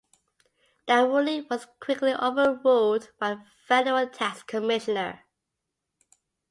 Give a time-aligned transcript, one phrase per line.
[0.87, 5.25] That ruling was quickly over-ruled by the federal tax commissioner.